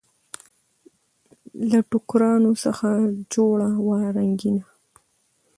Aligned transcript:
له 1.69 1.79
ټوکرانو 1.91 2.51
څخه 2.63 2.89
جوړه 3.33 3.69
وه 3.85 3.99
رنګینه 4.17 4.63